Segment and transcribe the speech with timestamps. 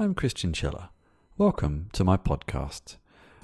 [0.00, 0.88] I'm Chris Chinchilla.
[1.36, 2.96] Welcome to my podcast,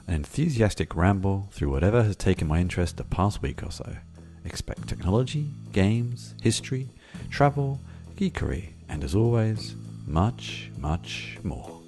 [0.06, 3.96] an enthusiastic ramble through whatever has taken my interest the past week or so.
[4.42, 6.88] Expect technology, games, history,
[7.28, 7.78] travel,
[8.16, 9.74] geekery, and as always,
[10.06, 11.82] much, much more.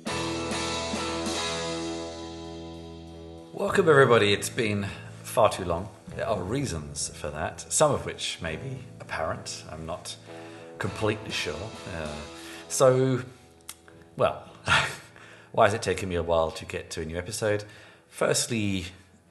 [3.54, 4.34] Welcome, everybody.
[4.34, 4.86] It's been
[5.22, 5.88] far too long.
[6.14, 9.64] There are reasons for that, some of which may be apparent.
[9.72, 10.14] I'm not
[10.76, 11.70] completely sure.
[11.96, 12.08] Uh,
[12.68, 13.22] so,
[14.18, 14.44] well,
[15.52, 17.64] why has it taken me a while to get to a new episode?
[18.08, 18.86] Firstly,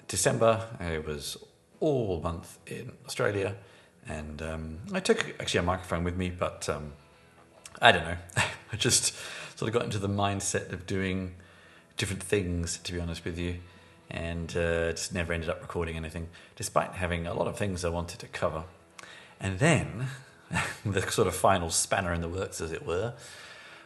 [0.07, 1.37] December, it was
[1.79, 3.55] all month in Australia,
[4.07, 6.93] and um, I took actually a microphone with me, but um,
[7.81, 8.17] I don't know.
[8.71, 9.13] I just
[9.55, 11.35] sort of got into the mindset of doing
[11.97, 13.57] different things, to be honest with you,
[14.09, 17.89] and uh, just never ended up recording anything, despite having a lot of things I
[17.89, 18.63] wanted to cover.
[19.39, 20.07] And then,
[20.85, 23.13] the sort of final spanner in the works, as it were,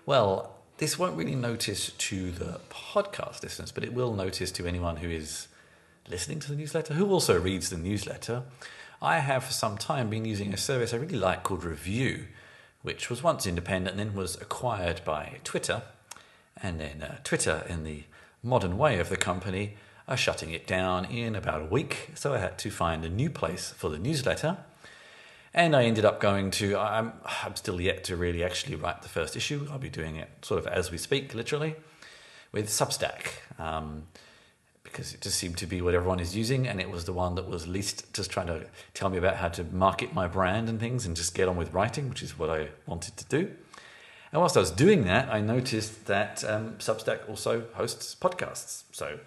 [0.06, 4.98] well, this won't really notice to the podcast listeners, but it will notice to anyone
[4.98, 5.48] who is
[6.10, 8.42] listening to the newsletter, who also reads the newsletter.
[9.00, 12.26] I have for some time been using a service I really like called Revue,
[12.82, 15.84] which was once independent and then was acquired by Twitter.
[16.64, 18.06] And then uh, Twitter, in the
[18.42, 19.76] modern way of the company,
[20.08, 22.10] are shutting it down in about a week.
[22.16, 24.58] So I had to find a new place for the newsletter.
[25.54, 27.14] And I ended up going to, I'm,
[27.44, 29.68] I'm still yet to really actually write the first issue.
[29.70, 31.76] I'll be doing it sort of as we speak, literally,
[32.52, 33.34] with Substack.
[33.60, 34.04] Um,
[34.84, 37.36] because it just seemed to be what everyone is using, and it was the one
[37.36, 40.80] that was least just trying to tell me about how to market my brand and
[40.80, 43.52] things and just get on with writing, which is what I wanted to do.
[44.32, 48.84] And whilst I was doing that, I noticed that um, Substack also hosts podcasts.
[48.92, 49.20] So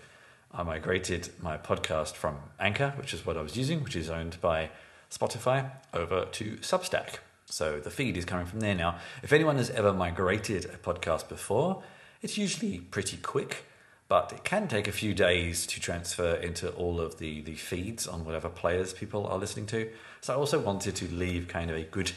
[0.53, 4.41] I migrated my podcast from Anchor, which is what I was using, which is owned
[4.41, 4.71] by
[5.17, 7.19] Spotify, over to Substack.
[7.47, 8.99] So the feed is coming from there now.
[9.23, 11.83] If anyone has ever migrated a podcast before,
[12.23, 13.65] it's usually pretty quick
[14.09, 18.07] but it can take a few days to transfer into all of the, the feeds
[18.07, 19.91] on whatever players people are listening to.
[20.21, 22.13] So I also wanted to leave kind of a good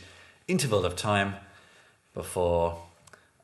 [0.48, 1.36] interval of time
[2.14, 2.84] before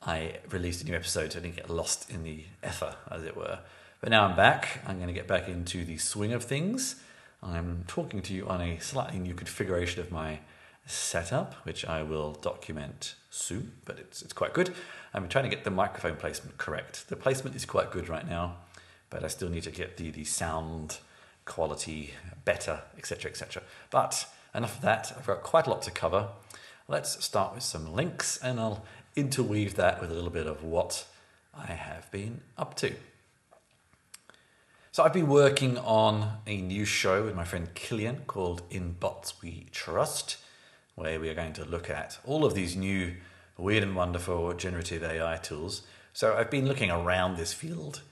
[0.06, 3.38] I released a new episode so I didn't get lost in the ether, as it
[3.38, 3.60] were.
[4.02, 4.82] But now I'm back.
[4.86, 6.98] I'm going to get back into the swing of things.
[7.44, 10.40] I'm talking to you on a slightly new configuration of my
[10.86, 14.74] setup, which I will document soon, but it's, it's quite good.
[15.14, 17.10] I'm trying to get the microphone placement correct.
[17.10, 18.58] The placement is quite good right now,
[19.10, 21.00] but I still need to get the, the sound
[21.46, 22.14] quality
[22.46, 23.64] better, etc., etc.
[23.92, 24.26] But
[24.56, 25.14] enough of that.
[25.18, 26.30] I've got quite a lot to cover.
[26.88, 31.06] Let's start with some links, and I'll interweave that with a little bit of what
[31.56, 32.96] I have been up to.
[34.94, 39.42] So I've been working on a new show with my friend Killian called In Bots
[39.42, 40.38] We Trust,
[40.94, 43.16] where we are going to look at all of these new
[43.58, 45.82] weird and wonderful generative AI tools.
[46.14, 48.04] So I've been looking around this field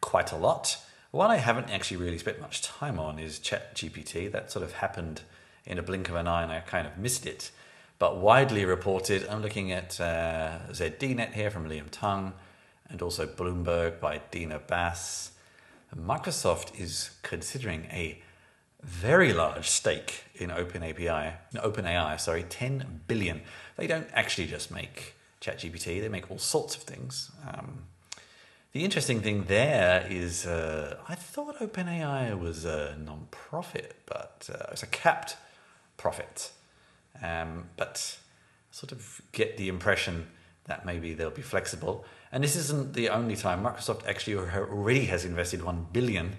[0.00, 0.78] quite a lot.
[1.10, 4.30] One I haven't actually really spent much time on is ChatGPT.
[4.30, 5.22] That sort of happened
[5.66, 7.50] in a blink of an eye and I kind of missed it.
[7.98, 12.34] But widely reported, I'm looking at uh, ZDNet here from Liam Tung
[12.88, 15.32] and also Bloomberg by Dina Bass.
[15.96, 18.22] Microsoft is considering a
[18.82, 23.42] very large stake in OpenAPI, OpenAI, sorry, 10 billion.
[23.76, 27.30] They don't actually just make ChatGPT, they make all sorts of things.
[27.46, 27.84] Um,
[28.72, 34.84] the interesting thing there is uh, I thought OpenAI was a non-profit, but uh, it's
[34.84, 35.36] a capped
[35.96, 36.52] profit.
[37.22, 38.18] Um, but
[38.70, 40.28] sort of get the impression
[40.64, 42.04] that maybe they'll be flexible.
[42.32, 43.64] And this isn't the only time.
[43.64, 46.36] Microsoft actually already has invested 1 billion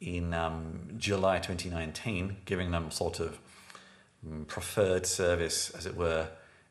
[0.00, 3.38] in um, July 2019, giving them sort of
[4.26, 6.28] mm, preferred service, as it were,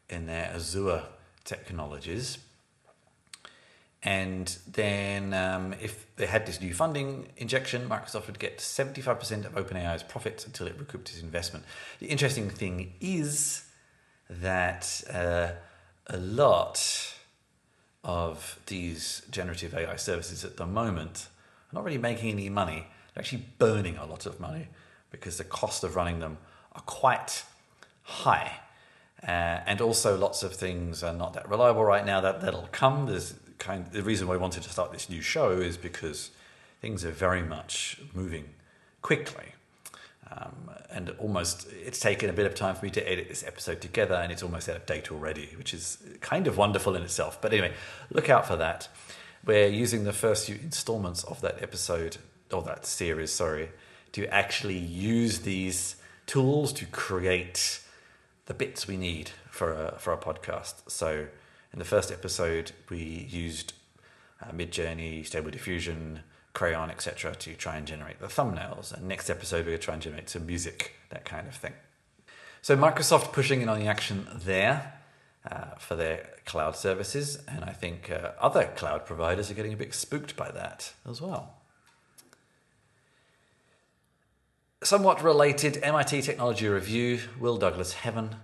[0.09, 1.03] in their Azure
[1.43, 2.37] technologies.
[4.03, 9.55] And then, um, if they had this new funding injection, Microsoft would get 75% of
[9.55, 11.65] OpenAI's profits until it recouped its investment.
[11.99, 13.65] The interesting thing is
[14.29, 15.53] that uh,
[16.07, 17.14] a lot
[18.05, 21.27] of these generative AI services at the moment
[21.71, 24.67] are not really making any money they're actually burning a lot of money
[25.09, 26.37] because the cost of running them
[26.73, 27.45] are quite
[28.03, 28.59] high.
[29.25, 32.19] Uh, and also, lots of things are not that reliable right now.
[32.21, 33.07] That that'll come.
[33.07, 33.87] There's kind.
[33.87, 36.31] Of, the reason why I wanted to start this new show is because
[36.81, 38.49] things are very much moving
[39.01, 39.53] quickly,
[40.37, 43.81] um, and almost it's taken a bit of time for me to edit this episode
[43.81, 47.41] together, and it's almost out of date already, which is kind of wonderful in itself.
[47.41, 47.73] But anyway,
[48.11, 48.87] look out for that.
[49.45, 52.17] We're using the first few installments of that episode
[52.51, 53.69] or that series, sorry,
[54.13, 57.81] to actually use these tools to create
[58.47, 60.89] the bits we need for a, for a podcast.
[60.89, 61.27] So
[61.71, 63.73] in the first episode, we used
[64.41, 66.21] uh, Midjourney, Stable Diffusion,
[66.55, 68.91] Craiyon, etc., to try and generate the thumbnails.
[68.91, 71.73] And next episode, we're going to try and generate some music, that kind of thing.
[72.61, 74.93] So Microsoft pushing in on the action there
[75.49, 79.77] uh, for their cloud services, and I think uh, other cloud providers are getting a
[79.77, 81.57] bit spooked by that as well.
[84.83, 88.37] Somewhat related, MIT Technology Review, Will Douglas Heaven.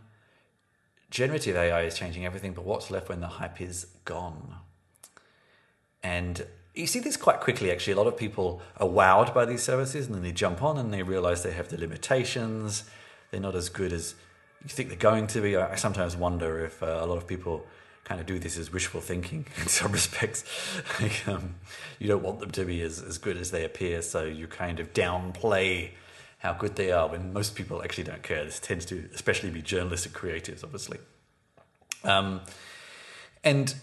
[1.10, 4.56] Generative AI is changing everything, but what's left when the hype is gone?
[6.04, 7.94] And you see this quite quickly, actually.
[7.94, 10.94] A lot of people are wowed by these services and then they jump on and
[10.94, 12.86] they realize they have the limitations.
[13.30, 14.16] They're not as good as
[14.64, 15.58] you think they're going to be.
[15.58, 17.66] I sometimes wonder if uh, a lot of people
[18.04, 20.44] kind of do this as wishful thinking in some respects.
[21.00, 21.56] like, um,
[22.00, 24.80] you don't want them to be as, as good as they appear, so you kind
[24.80, 25.92] of downplay
[26.40, 28.44] how good they are when most people actually don't care.
[28.44, 30.98] This tends to especially be journalists and creatives, obviously.
[32.04, 32.42] Um,
[33.44, 33.76] and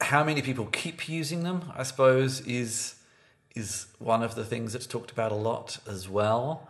[0.00, 2.94] how many people keep using them, I suppose, is
[3.54, 6.68] is one of the things that's talked about a lot as well.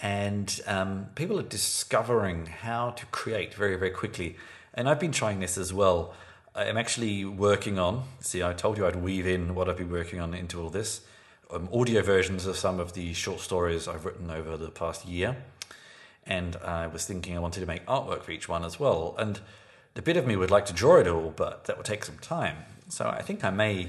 [0.00, 4.36] And um, people are discovering how to create very, very quickly.
[4.74, 6.14] And I've been trying this as well.
[6.56, 10.20] I'm actually working on, see, I told you I'd weave in what I've been working
[10.20, 11.02] on into all this
[11.50, 15.36] um, audio versions of some of the short stories I've written over the past year.
[16.26, 19.14] And I was thinking I wanted to make artwork for each one as well.
[19.18, 19.40] And
[19.98, 22.18] the bit of me would like to draw it all, but that would take some
[22.18, 22.58] time.
[22.88, 23.88] So I think I may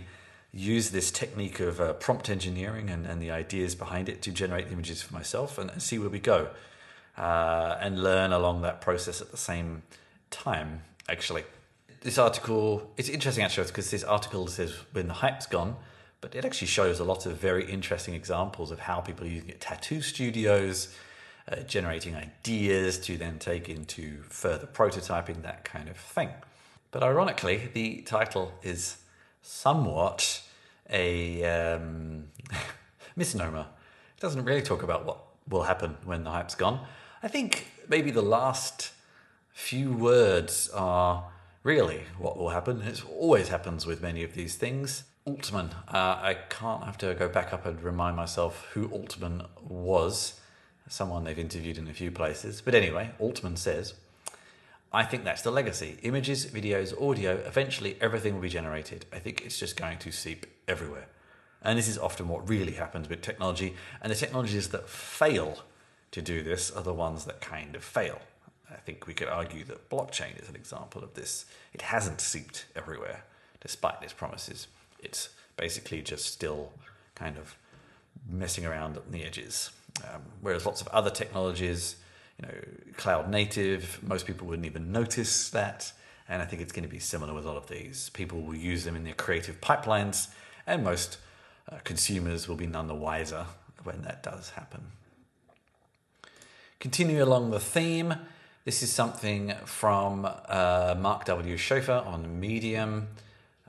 [0.51, 4.69] use this technique of uh, prompt engineering and, and the ideas behind it to generate
[4.69, 6.47] the images for myself and, and see where we go
[7.15, 9.83] uh, and learn along that process at the same
[10.31, 11.43] time, actually.
[12.01, 15.75] This article, it's interesting actually because this article says when the hype's gone,
[16.21, 19.49] but it actually shows a lot of very interesting examples of how people are using
[19.49, 19.61] it.
[19.61, 20.91] Tattoo studios,
[21.51, 26.29] uh, generating ideas to then take into further prototyping, that kind of thing.
[26.91, 28.97] But ironically, the title is
[29.41, 30.41] somewhat
[30.89, 32.25] a um,
[33.15, 33.67] misnomer.
[34.17, 36.85] It doesn't really talk about what will happen when the hype's gone.
[37.21, 38.91] I think maybe the last
[39.51, 41.25] few words are
[41.63, 42.81] really what will happen.
[42.81, 45.03] It always happens with many of these things.
[45.25, 50.38] Altman, uh, I can't have to go back up and remind myself who Altman was
[50.89, 52.61] someone they've interviewed in a few places.
[52.61, 53.93] But anyway, Altman says,
[54.91, 55.99] I think that's the legacy.
[56.01, 59.05] Images, videos, audio, eventually everything will be generated.
[59.13, 61.07] I think it's just going to seep everywhere.
[61.61, 63.75] And this is often what really happens with technology.
[64.01, 65.59] And the technologies that fail
[66.11, 68.19] to do this are the ones that kind of fail.
[68.71, 71.45] I think we could argue that blockchain is an example of this.
[71.73, 73.23] It hasn't seeped everywhere,
[73.61, 74.67] despite its promises.
[74.99, 76.71] It's basically just still
[77.13, 77.55] kind of
[78.27, 79.71] messing around on the edges.
[80.03, 81.95] Um, whereas lots of other technologies,
[82.39, 82.53] you know,
[82.97, 85.91] cloud native, most people wouldn't even notice that.
[86.27, 88.09] And I think it's going to be similar with a lot of these.
[88.11, 90.29] People will use them in their creative pipelines,
[90.67, 91.17] and most
[91.71, 93.45] uh, consumers will be none the wiser
[93.83, 94.81] when that does happen.
[96.79, 98.13] Continue along the theme.
[98.63, 101.57] This is something from uh, Mark W.
[101.57, 103.07] Schofer on Medium.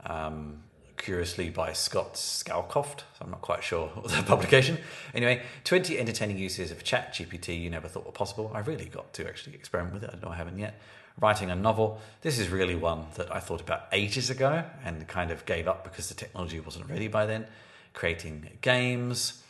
[0.05, 0.63] Um,
[1.01, 2.99] curiously by Scott Skaucroft.
[2.99, 4.77] So I'm not quite sure the publication.
[5.13, 8.51] Anyway, 20 entertaining uses of Chat GPT you never thought were possible.
[8.53, 10.11] I really got to actually experiment with it.
[10.13, 10.79] I know I haven't yet.
[11.19, 11.99] Writing a novel.
[12.21, 15.83] This is really one that I thought about ages ago and kind of gave up
[15.83, 17.47] because the technology wasn't ready by then.
[17.93, 19.43] Creating games,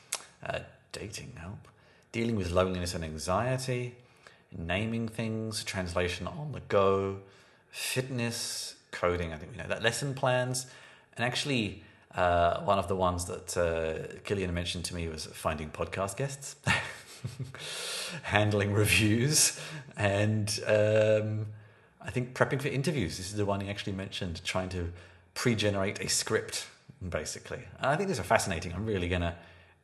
[0.44, 0.60] uh,
[0.94, 1.68] dating help,
[2.12, 3.96] dealing with loneliness and anxiety,
[4.58, 7.18] naming things, translation on the go,
[7.70, 9.34] fitness, coding.
[9.34, 9.84] I think we know that.
[9.84, 10.66] Lesson plans
[11.22, 11.84] and actually,
[12.16, 16.56] uh, one of the ones that uh, Killian mentioned to me was finding podcast guests,
[18.24, 19.60] handling reviews,
[19.96, 21.46] and um,
[22.02, 23.18] I think prepping for interviews.
[23.18, 24.92] This is the one he actually mentioned, trying to
[25.36, 26.66] pre generate a script,
[27.08, 27.62] basically.
[27.78, 28.74] And I think these are fascinating.
[28.74, 29.36] I'm really going to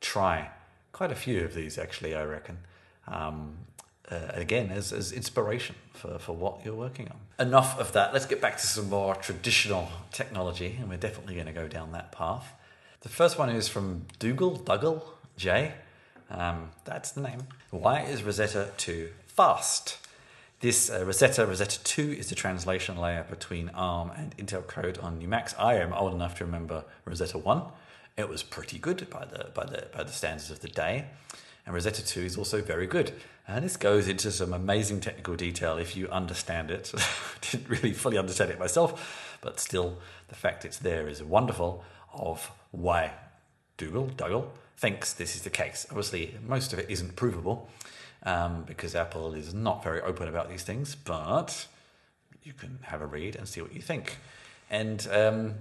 [0.01, 0.49] try
[0.91, 2.57] quite a few of these, actually, I reckon.
[3.07, 3.57] Um,
[4.09, 7.47] uh, again as, as inspiration for, for what you're working on.
[7.47, 8.13] Enough of that.
[8.13, 11.91] Let's get back to some more traditional technology, and we're definitely going to go down
[11.91, 12.53] that path.
[13.01, 15.03] The first one is from Dougall, Dougall
[15.37, 15.73] J.
[16.29, 17.47] Um, that's the name.
[17.71, 19.97] Why is Rosetta 2 fast?
[20.59, 25.27] This uh, Rosetta, Rosetta 2 is the translation layer between ARM and Intel code on
[25.29, 25.53] Macs.
[25.59, 27.61] I am old enough to remember Rosetta 1.
[28.17, 31.05] It was pretty good by the, by the, by the standards of the day.
[31.67, 33.11] And Rosetta 2 is also very good.
[33.45, 36.93] And this goes into some amazing technical detail if you understand it.
[37.51, 39.97] Didn't really fully understand it myself, but still,
[40.29, 41.83] the fact it's there is wonderful
[42.13, 43.11] of why
[43.75, 45.85] Dougall, Dougall thinks this is the case.
[45.89, 47.69] Obviously, most of it isn't provable
[48.23, 51.67] um, because Apple is not very open about these things, but
[52.43, 54.19] you can have a read and see what you think.
[54.69, 55.55] And um,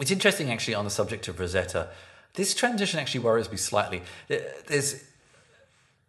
[0.00, 1.90] it's interesting actually on the subject of Rosetta.
[2.32, 4.00] This transition actually worries me slightly.
[4.28, 5.04] There's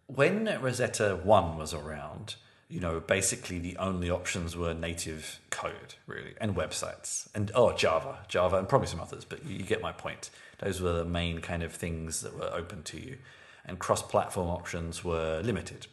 [0.08, 2.36] when Rosetta 1 was around,
[2.68, 8.18] you know, basically the only options were native code, really, and websites, and oh, Java,
[8.26, 10.30] Java, and probably some others, but you get my point.
[10.58, 13.18] Those were the main kind of things that were open to you,
[13.64, 15.86] and cross platform options were limited.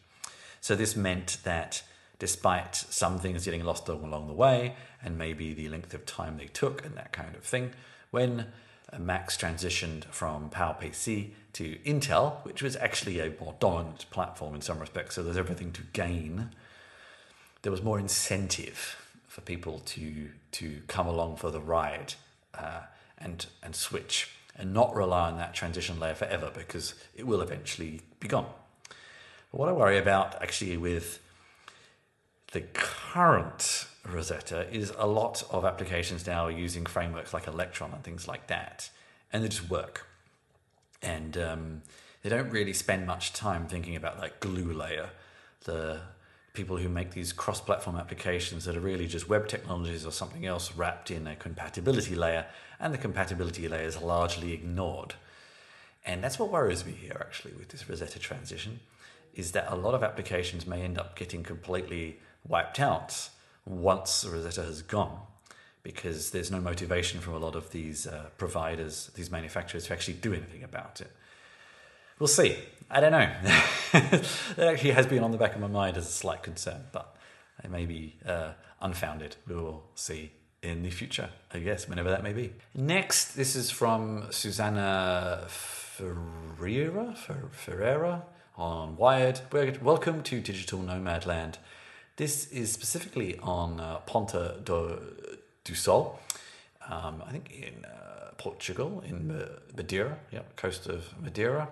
[0.61, 1.83] So this meant that
[2.17, 6.47] despite some things getting lost along the way, and maybe the length of time they
[6.47, 7.71] took and that kind of thing,
[8.11, 8.47] when
[8.97, 14.79] Macs transitioned from PowerPC to Intel, which was actually a more dominant platform in some
[14.79, 16.51] respects, so there's everything to gain.
[17.61, 22.13] There was more incentive for people to to come along for the ride
[22.53, 22.81] uh,
[23.17, 28.01] and and switch and not rely on that transition layer forever because it will eventually
[28.19, 28.47] be gone.
[29.51, 31.19] But what I worry about actually with
[32.53, 38.03] the current Rosetta is a lot of applications now are using frameworks like Electron and
[38.03, 38.89] things like that,
[39.31, 40.07] and they just work.
[41.01, 41.81] And um,
[42.21, 45.09] they don't really spend much time thinking about that glue layer,
[45.65, 46.01] the
[46.53, 50.73] people who make these cross-platform applications that are really just web technologies or something else
[50.75, 52.45] wrapped in a compatibility layer,
[52.79, 55.15] and the compatibility layer is largely ignored.
[56.05, 58.79] And that's what worries me here, actually, with this Rosetta transition,
[59.33, 63.29] is that a lot of applications may end up getting completely wiped out
[63.65, 65.19] once Rosetta has gone
[65.83, 70.15] because there's no motivation from a lot of these uh, providers, these manufacturers to actually
[70.15, 71.11] do anything about it.
[72.17, 72.57] We'll see.
[72.89, 73.29] I don't know.
[73.91, 77.15] that actually has been on the back of my mind as a slight concern, but
[77.63, 79.35] it may be uh, unfounded.
[79.47, 80.31] We will see
[80.63, 82.53] in the future, I guess, whenever that may be.
[82.73, 87.15] Next, this is from Susana Ferreira,
[87.51, 88.23] Ferreira
[88.57, 89.41] on Wired.
[89.51, 91.59] Welcome to Digital Nomad Land.
[92.17, 94.99] This is specifically on uh, Ponta do,
[95.65, 96.19] do Sol,
[96.89, 99.27] um, I think in uh, Portugal, in
[99.75, 101.67] Madeira, yeah, coast of Madeira.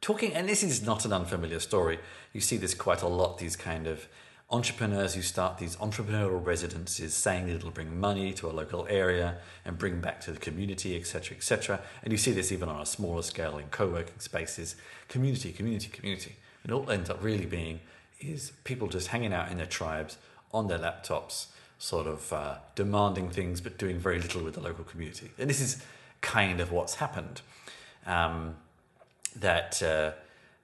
[0.00, 1.98] Talking, and this is not an unfamiliar story.
[2.32, 4.06] You see this quite a lot, these kind of
[4.50, 9.38] entrepreneurs who start these entrepreneurial residences saying that it'll bring money to a local area
[9.64, 11.80] and bring back to the community, etc., etc.
[12.04, 14.76] And you see this even on a smaller scale in co working spaces
[15.08, 16.36] community, community, community.
[16.62, 17.80] And it all ends up really being
[18.24, 20.16] is people just hanging out in their tribes
[20.52, 21.46] on their laptops,
[21.78, 25.30] sort of uh, demanding things but doing very little with the local community.
[25.38, 25.82] And this is
[26.20, 27.40] kind of what's happened.
[28.06, 28.56] Um,
[29.36, 30.12] that uh,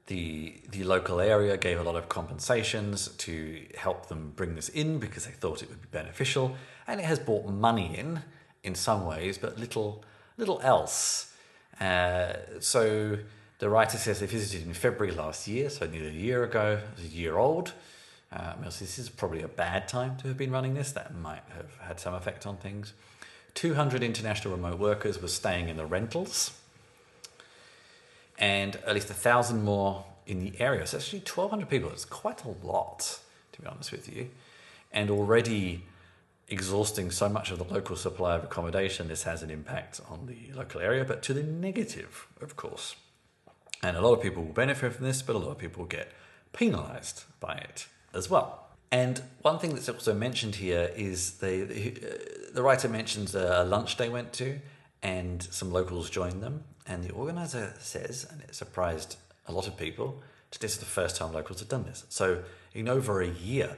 [0.07, 4.99] the the local area gave a lot of compensations to help them bring this in
[4.99, 8.23] because they thought it would be beneficial, and it has brought money in
[8.63, 10.05] in some ways, but little
[10.37, 11.33] little else.
[11.81, 13.19] Uh, so
[13.59, 17.05] the writer says they visited in February last year, so nearly a year ago, was
[17.05, 17.73] a year old.
[18.31, 20.93] Uh, this is probably a bad time to have been running this.
[20.93, 22.93] That might have had some effect on things.
[23.55, 26.53] 200 international remote workers were staying in the rentals,
[28.39, 30.87] and at least a thousand more in the area.
[30.87, 31.91] So actually 1,200 people.
[31.91, 33.19] It's quite a lot,
[33.53, 34.29] to be honest with you,
[34.93, 35.85] and already
[36.49, 39.09] exhausting so much of the local supply of accommodation.
[39.09, 42.95] This has an impact on the local area, but to the negative, of course.
[43.83, 46.11] And a lot of people will benefit from this, but a lot of people get
[46.53, 48.67] penalized by it as well.
[48.91, 53.97] And one thing that's also mentioned here is the, the, uh, writer mentions a lunch
[53.99, 54.59] they went to,
[55.03, 56.65] and some locals joined them.
[56.87, 59.17] And the organizer says, and it surprised
[59.47, 62.05] a lot of people, that this is the first time locals have done this.
[62.09, 62.43] So,
[62.75, 63.77] in over a year,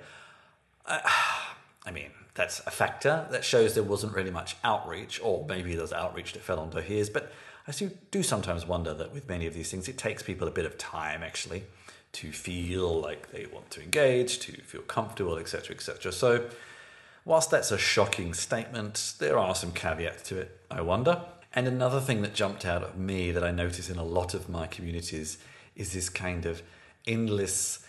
[0.87, 1.00] uh,
[1.87, 5.92] I mean, that's a factor that shows there wasn't really much outreach, or maybe there's
[5.92, 7.11] outreach that fell on deaf ears.
[7.11, 7.33] But
[7.70, 10.66] I do, sometimes wonder that with many of these things, it takes people a bit
[10.66, 11.62] of time actually
[12.12, 16.10] to feel like they want to engage, to feel comfortable, etc., etc.
[16.10, 16.46] So,
[17.24, 21.22] whilst that's a shocking statement, there are some caveats to it, I wonder.
[21.54, 24.48] And another thing that jumped out at me that I notice in a lot of
[24.48, 25.38] my communities
[25.76, 26.62] is this kind of
[27.06, 27.86] endless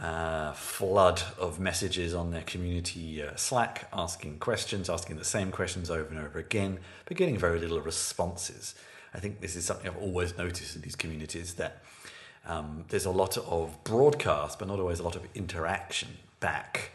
[0.00, 5.90] uh, flood of messages on their community uh, Slack, asking questions, asking the same questions
[5.90, 8.76] over and over again, but getting very little responses.
[9.14, 11.82] I think this is something I've always noticed in these communities that
[12.46, 16.08] um, there's a lot of broadcast, but not always a lot of interaction
[16.40, 16.90] back.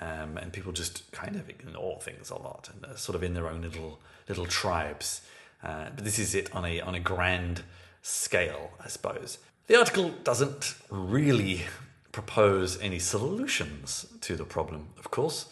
[0.00, 3.34] Um, and people just kind of ignore things a lot and are sort of in
[3.34, 3.98] their own little
[4.28, 5.22] little tribes.
[5.62, 7.62] Uh, but this is it on a on a grand
[8.02, 9.38] scale, I suppose.
[9.66, 11.62] The article doesn't really
[12.12, 15.46] propose any solutions to the problem, of course,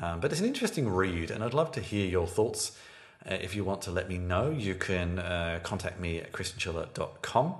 [0.00, 2.78] um, but it's an interesting read, and I'd love to hear your thoughts
[3.26, 7.54] uh, if you want to let me know, you can uh, contact me at chrischinchilla.com.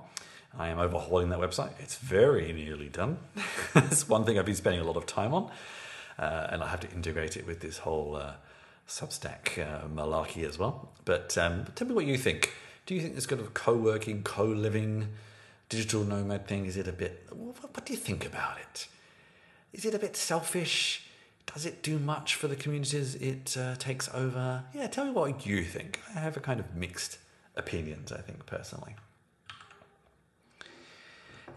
[0.57, 1.71] I am overhauling that website.
[1.79, 3.17] It's very nearly done.
[3.75, 5.51] it's one thing I've been spending a lot of time on,
[6.17, 8.33] uh, and I have to integrate it with this whole uh,
[8.87, 10.89] Substack uh, malarkey as well.
[11.05, 12.53] But um, tell me what you think.
[12.85, 15.09] Do you think this kind of co-working, co-living,
[15.69, 17.27] digital nomad thing is it a bit?
[17.29, 18.87] What, what do you think about it?
[19.71, 21.05] Is it a bit selfish?
[21.53, 24.63] Does it do much for the communities it uh, takes over?
[24.73, 25.99] Yeah, tell me what you think.
[26.15, 27.17] I have a kind of mixed
[27.55, 28.95] opinions, I think, personally.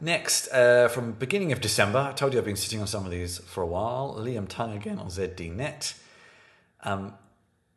[0.01, 3.11] Next, uh, from beginning of December, I told you I've been sitting on some of
[3.11, 4.17] these for a while.
[4.19, 5.95] Liam Tung again on ZDNet.
[6.83, 7.15] Um,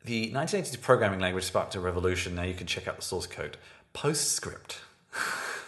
[0.03, 2.33] the 1982 programming language sparked a revolution.
[2.33, 3.57] Now you can check out the source code.
[3.93, 4.77] PostScript.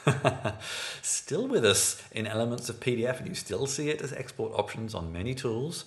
[1.02, 4.96] still with us in elements of PDF, and you still see it as export options
[4.96, 5.86] on many tools.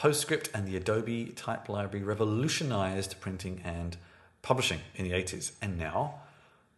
[0.00, 3.98] PostScript and the Adobe Type Library revolutionized printing and
[4.40, 6.20] publishing in the 80s, and now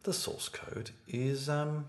[0.02, 1.84] the source code is um,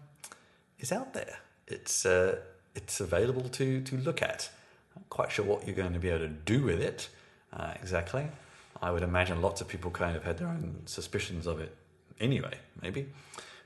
[0.77, 1.39] is out there.
[1.67, 2.37] It's uh,
[2.75, 4.51] it's available to to look at.
[4.95, 7.09] I'm not quite sure what you're going to be able to do with it
[7.51, 8.27] uh, exactly.
[8.79, 11.75] I would imagine lots of people kind of had their own suspicions of it
[12.19, 13.07] anyway, maybe,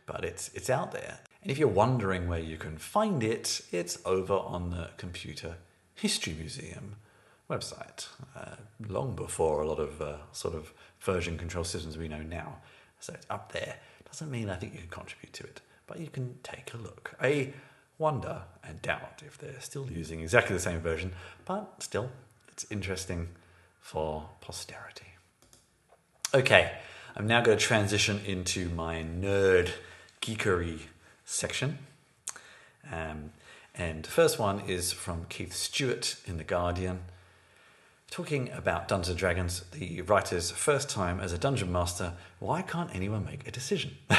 [0.06, 1.20] but it's it's out there.
[1.42, 5.58] And if you're wondering where you can find it, it's over on the Computer
[5.96, 6.96] History Museum
[7.50, 8.56] website, uh,
[8.88, 12.58] long before a lot of uh, sort of version control systems we know now.
[13.00, 13.76] So it's up there.
[14.06, 17.16] Doesn't mean I think you can contribute to it, but you can take a look.
[17.22, 17.54] I
[17.98, 21.14] wonder and doubt if they're still using exactly the same version,
[21.46, 22.10] but still,
[22.50, 23.30] it's interesting
[23.80, 25.06] for posterity.
[26.34, 26.74] Okay,
[27.16, 29.72] I'm now going to transition into my nerd
[30.22, 30.82] geekery
[31.24, 31.78] section.
[32.92, 33.32] Um,
[33.74, 37.00] and the first one is from Keith Stewart in The Guardian
[38.10, 42.14] talking about Dungeons and Dragons, the writer's first time as a dungeon master.
[42.40, 43.98] Why can't anyone make a decision?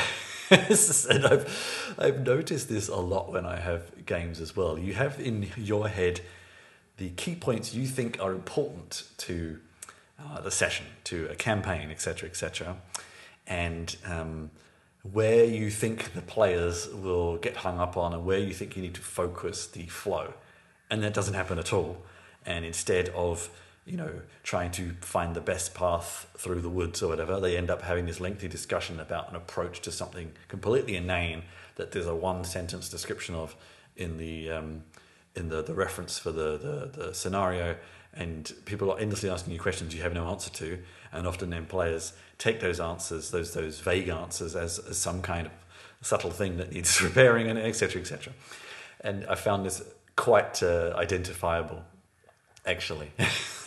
[0.50, 4.78] and I've, I've noticed this a lot when I have games as well.
[4.78, 6.20] You have in your head
[6.96, 9.58] the key points you think are important to
[10.18, 12.76] uh, the session, to a campaign, etc., etc.,
[13.46, 14.50] and um,
[15.12, 18.82] where you think the players will get hung up on, and where you think you
[18.82, 20.34] need to focus the flow,
[20.90, 21.98] and that doesn't happen at all.
[22.44, 23.48] And instead of
[23.88, 27.70] you know, trying to find the best path through the woods or whatever, they end
[27.70, 31.42] up having this lengthy discussion about an approach to something completely inane
[31.76, 33.56] that there's a one sentence description of
[33.96, 34.82] in the um,
[35.34, 37.76] in the, the reference for the, the, the scenario.
[38.14, 40.78] And people are endlessly asking you questions you have no answer to.
[41.12, 45.46] And often then players take those answers those those vague answers as, as some kind
[45.46, 45.52] of
[46.00, 48.32] subtle thing that needs repairing and etc etc
[49.00, 49.82] and i found this
[50.16, 51.82] quite uh, identifiable
[52.68, 53.10] actually.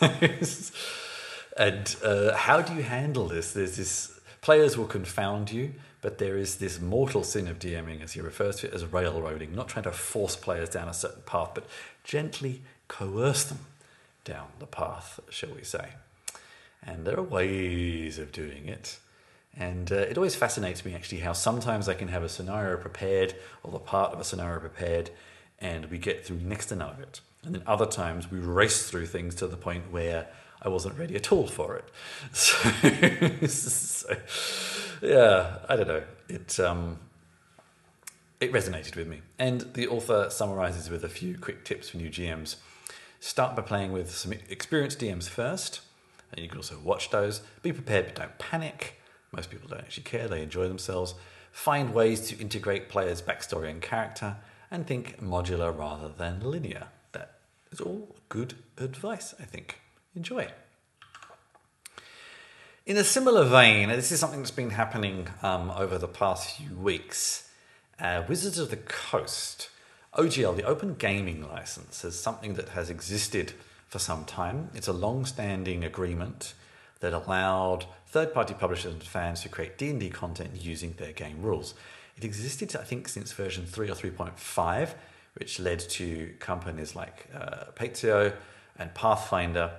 [1.56, 3.52] and uh, how do you handle this?
[3.52, 8.12] There's this players will confound you, but there is this mortal sin of DMing, as
[8.12, 11.50] he refers to it as railroading, not trying to force players down a certain path,
[11.54, 11.66] but
[12.04, 13.60] gently coerce them
[14.24, 15.90] down the path, shall we say.
[16.84, 18.98] And there are ways of doing it.
[19.56, 23.34] And uh, it always fascinates me actually how sometimes I can have a scenario prepared
[23.62, 25.10] or the part of a scenario prepared
[25.62, 27.20] and we get through next to none of it.
[27.44, 30.26] And then other times we race through things to the point where
[30.60, 31.88] I wasn't ready at all for it.
[32.34, 34.16] So, so
[35.00, 36.02] yeah, I don't know.
[36.28, 36.98] It um,
[38.40, 39.22] it resonated with me.
[39.38, 42.56] And the author summarizes with a few quick tips for new GMs.
[43.20, 45.80] Start by playing with some experienced DMs first,
[46.32, 47.42] and you can also watch those.
[47.62, 49.00] Be prepared, but don't panic.
[49.30, 51.14] Most people don't actually care, they enjoy themselves.
[51.52, 54.36] Find ways to integrate players' backstory and character,
[54.72, 56.88] and think modular rather than linear.
[57.12, 57.34] That
[57.70, 59.78] is all good advice, I think.
[60.16, 60.48] Enjoy.
[62.86, 66.74] In a similar vein, this is something that's been happening um, over the past few
[66.74, 67.50] weeks.
[68.00, 69.68] Uh, Wizards of the Coast,
[70.14, 73.52] OGL, the Open Gaming License, is something that has existed
[73.88, 74.70] for some time.
[74.74, 76.54] It's a long-standing agreement
[77.00, 81.74] that allowed third-party publishers and fans to create D&D content using their game rules.
[82.16, 84.94] It existed, I think, since version 3 or 3.5,
[85.34, 88.30] which led to companies like uh,
[88.78, 89.72] and Pathfinder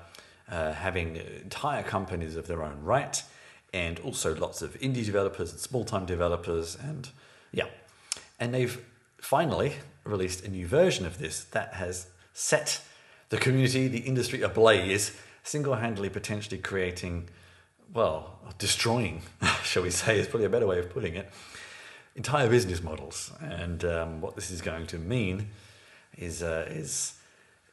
[0.49, 3.23] uh, having entire companies of their own right,
[3.73, 7.09] and also lots of indie developers and small time developers, and
[7.51, 7.67] yeah.
[8.39, 8.83] And they've
[9.19, 12.81] finally released a new version of this that has set
[13.29, 17.29] the community, the industry ablaze, single handedly potentially creating,
[17.93, 19.21] well, destroying,
[19.63, 21.31] shall we say, is probably a better way of putting it
[22.15, 23.32] entire business models.
[23.41, 25.49] And um, what this is going to mean
[26.17, 27.15] is uh, is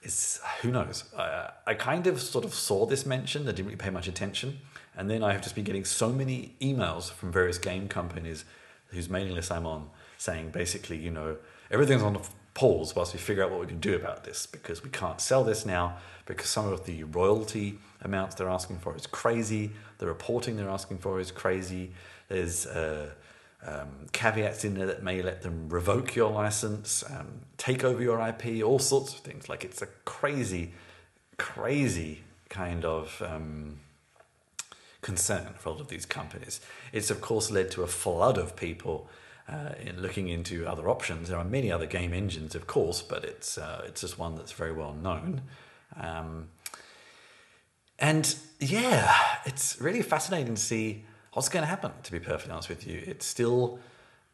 [0.02, 1.04] is who knows.
[1.16, 3.48] I, I kind of sort of saw this mentioned.
[3.48, 4.58] I didn't really pay much attention,
[4.96, 8.44] and then I have just been getting so many emails from various game companies
[8.88, 11.36] whose mailing list I'm on, saying basically, you know,
[11.70, 12.20] everything's on
[12.54, 15.44] pause whilst we figure out what we can do about this because we can't sell
[15.44, 19.70] this now because some of the royalty amounts they're asking for is crazy.
[19.98, 21.92] The reporting they're asking for is crazy.
[22.28, 23.10] There's uh,
[23.66, 28.20] um, caveats in there that may let them revoke your license, um, take over your
[28.26, 29.48] IP, all sorts of things.
[29.48, 30.72] Like it's a crazy,
[31.36, 33.80] crazy kind of um,
[35.02, 36.60] concern for a lot of these companies.
[36.92, 39.08] It's of course led to a flood of people
[39.48, 41.28] uh, in looking into other options.
[41.28, 44.52] There are many other game engines, of course, but it's uh, it's just one that's
[44.52, 45.42] very well known.
[46.00, 46.48] Um,
[47.98, 51.92] and yeah, it's really fascinating to see what's going to happen.
[52.04, 53.78] To be perfectly honest with you, it's still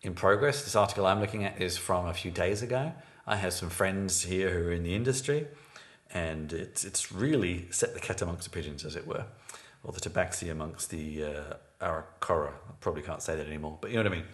[0.02, 0.64] in progress.
[0.64, 2.92] This article I'm looking at is from a few days ago.
[3.26, 5.46] I have some friends here who are in the industry,
[6.12, 9.24] and it's it's really set the cat amongst the pigeons, as it were,
[9.82, 12.50] or the tabaxi amongst the uh, Aarakocra.
[12.50, 14.26] I probably can't say that anymore, but you know what I mean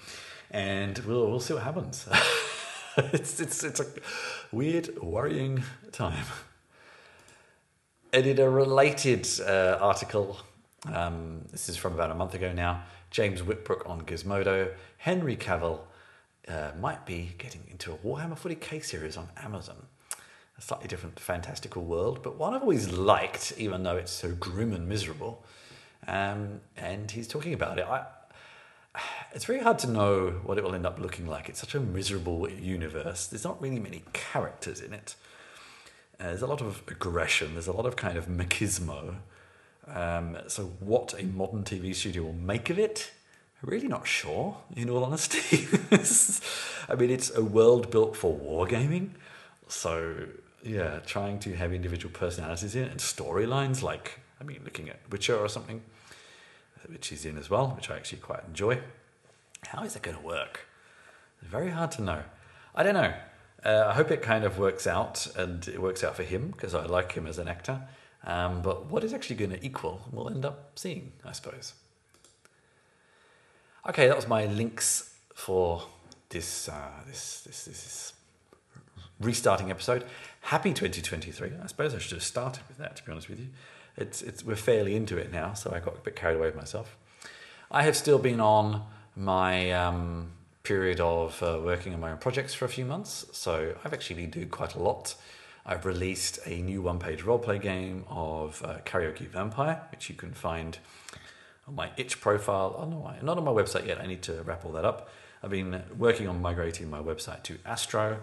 [0.53, 2.07] and we'll we'll see what happens.
[2.97, 3.87] it's it's it's a
[4.53, 6.27] weird, worrying time.
[8.13, 10.37] Editor related uh, article.
[10.87, 12.85] Um, this is from about a month ago now.
[13.11, 14.73] James Whitbrook on Gizmodo.
[14.99, 15.81] Henry Cavill
[16.49, 19.87] uh, might be getting into a Warhammer 40k series on Amazon.
[20.59, 24.73] A slightly different fantastical world, but one I've always liked, even though it's so grim
[24.73, 25.45] and miserable.
[26.07, 27.87] Um, and he's talking about it.
[27.87, 28.05] I,
[29.33, 31.49] it's very hard to know what it will end up looking like.
[31.49, 33.27] It's such a miserable universe.
[33.27, 35.15] There's not really many characters in it.
[36.19, 37.55] Uh, there's a lot of aggression.
[37.55, 39.17] There's a lot of kind of machismo.
[39.87, 43.11] Um, so, what a modern TV studio will make of it,
[43.63, 44.57] I'm really not sure.
[44.77, 45.69] In all honesty,
[46.89, 49.11] I mean, it's a world built for wargaming.
[49.69, 50.27] So,
[50.63, 54.99] yeah, trying to have individual personalities in it and storylines, like I mean, looking at
[55.11, 55.83] Witcher or something
[56.89, 58.81] which he's in as well, which I actually quite enjoy.
[59.67, 60.67] How is it going to work?
[61.41, 62.23] It's very hard to know.
[62.75, 63.13] I don't know.
[63.65, 66.75] Uh, I hope it kind of works out and it works out for him because
[66.75, 67.83] I like him as an actor.
[68.25, 71.75] Um, but what is actually going to equal, we'll end up seeing, I suppose.
[73.89, 75.83] Okay, that was my links for
[76.29, 78.13] this uh, this, this this
[79.21, 80.05] restarting episode.
[80.43, 81.51] Happy 2023.
[81.63, 83.49] I suppose I should have started with that, to be honest with you
[83.97, 86.57] it's, it's, we're fairly into it now, so I got a bit carried away with
[86.57, 86.97] myself.
[87.71, 88.83] I have still been on
[89.17, 90.31] my um,
[90.63, 94.17] period of uh, working on my own projects for a few months, so I've actually
[94.17, 95.15] been doing quite a lot.
[95.65, 100.33] I've released a new one page roleplay game of uh, Karaoke Vampire, which you can
[100.33, 100.79] find
[101.69, 102.75] on my itch profile.
[102.79, 104.01] Oh, no, not on my website yet.
[104.01, 105.09] I need to wrap all that up.
[105.43, 108.21] I've been working on migrating my website to Astro.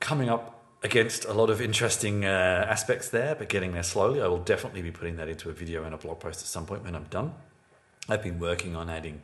[0.00, 4.20] Coming up against a lot of interesting uh, aspects there, but getting there slowly.
[4.20, 6.66] I will definitely be putting that into a video and a blog post at some
[6.66, 7.32] point when I'm done.
[8.08, 9.22] I've been working on adding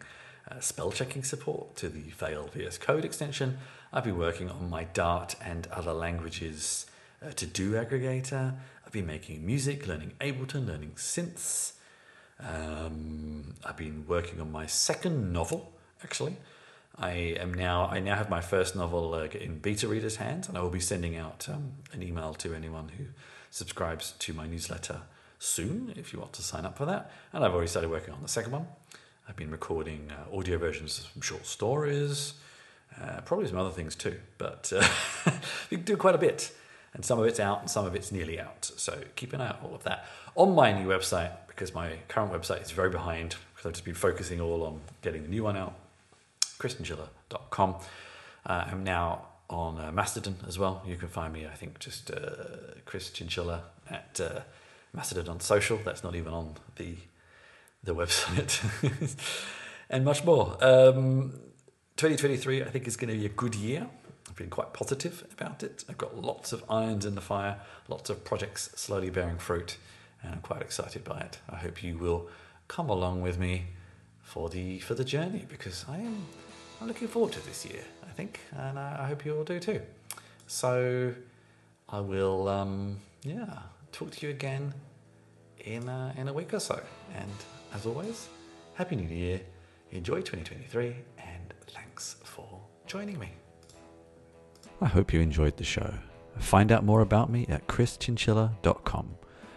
[0.50, 3.58] uh, spell checking support to the Veil VS Code extension.
[3.92, 6.86] I've been working on my Dart and other languages
[7.24, 8.54] uh, to do aggregator.
[8.84, 11.72] I've been making music, learning Ableton, learning synths.
[12.40, 16.36] Um, I've been working on my second novel, actually.
[16.96, 20.56] I am now I now have my first novel uh, in beta readers' hands, and
[20.56, 23.06] I will be sending out um, an email to anyone who
[23.50, 25.00] subscribes to my newsletter
[25.38, 27.10] soon if you want to sign up for that.
[27.32, 28.66] And I've already started working on the second one.
[29.28, 32.34] I've been recording uh, audio versions of some short stories,
[33.00, 34.86] uh, probably some other things too, but uh,
[35.70, 36.52] we do quite a bit.
[36.92, 38.70] And some of it's out and some of it's nearly out.
[38.76, 40.06] So keep an eye out all of that.
[40.36, 43.94] On my new website, because my current website is very behind, because I've just been
[43.94, 45.74] focusing all on getting the new one out
[46.58, 47.76] chrischinchilla.com.
[48.46, 50.82] Uh, I'm now on uh, Mastodon as well.
[50.86, 54.40] You can find me, I think, just uh, Chris Chinchilla at uh,
[54.92, 55.78] Mastodon on social.
[55.84, 56.96] That's not even on the
[57.84, 58.60] the website,
[59.90, 60.56] and much more.
[60.60, 61.32] Um,
[61.96, 63.86] 2023, I think, is going to be a good year.
[64.28, 65.84] I've been quite positive about it.
[65.88, 69.76] I've got lots of irons in the fire, lots of projects slowly bearing fruit,
[70.22, 71.38] and I'm quite excited by it.
[71.48, 72.28] I hope you will
[72.66, 73.66] come along with me
[74.22, 76.26] for the for the journey because I am
[76.80, 79.80] I'm looking forward to this year, I think, and I hope you all do too.
[80.46, 81.14] So
[81.88, 83.60] I will, um, yeah,
[83.92, 84.74] talk to you again
[85.64, 86.80] in uh, in a week or so.
[87.14, 87.30] And
[87.74, 88.28] as always,
[88.74, 89.40] happy New Year,
[89.90, 93.30] enjoy 2023, and thanks for joining me.
[94.80, 95.92] I hope you enjoyed the show.
[96.38, 99.16] Find out more about me at chrischinchilla.com,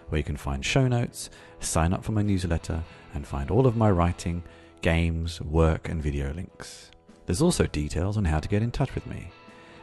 [0.10, 3.78] where you can find show notes, sign up for my newsletter, and find all of
[3.78, 4.44] my writing,
[4.82, 6.90] games, work, and video links.
[7.28, 9.30] There's also details on how to get in touch with me.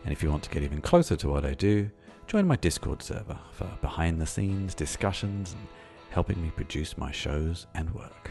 [0.04, 1.88] And if you want to get even closer to what I do,
[2.26, 5.66] join my Discord server for behind the scenes discussions and
[6.14, 8.30] helping me produce my shows and work.